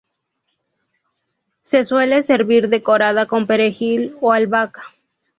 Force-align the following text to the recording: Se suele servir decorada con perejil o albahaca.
Se 1.61 1.85
suele 1.85 2.23
servir 2.23 2.69
decorada 2.69 3.27
con 3.27 3.45
perejil 3.45 4.15
o 4.19 4.31
albahaca. 4.33 4.81